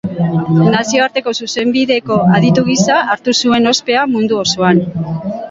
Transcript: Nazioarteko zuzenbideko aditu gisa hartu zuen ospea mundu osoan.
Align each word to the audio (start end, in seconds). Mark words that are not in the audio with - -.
Nazioarteko 0.75 1.33
zuzenbideko 1.47 2.17
aditu 2.39 2.65
gisa 2.71 2.97
hartu 3.13 3.37
zuen 3.45 3.75
ospea 3.75 4.09
mundu 4.17 4.43
osoan. 4.47 4.85